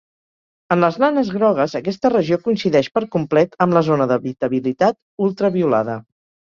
[0.75, 6.03] En les nanes grogues, aquesta regió coincideix per complet amb la zona d'habitabilitat ultraviolada.